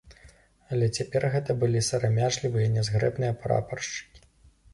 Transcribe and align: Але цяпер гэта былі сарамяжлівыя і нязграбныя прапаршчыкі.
Але 0.75 0.87
цяпер 0.99 1.27
гэта 1.35 1.55
былі 1.63 1.81
сарамяжлівыя 1.89 2.65
і 2.71 2.73
нязграбныя 2.79 3.37
прапаршчыкі. 3.45 4.19